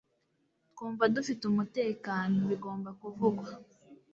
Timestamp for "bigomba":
2.49-2.89